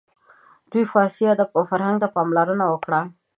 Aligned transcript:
دوی 0.71 0.83
فارسي 0.91 1.23
ادب 1.33 1.49
او 1.57 1.61
فرهنګ 1.71 1.97
ته 2.03 2.07
پاملرنه 2.15 2.65
وکړه. 2.69 3.01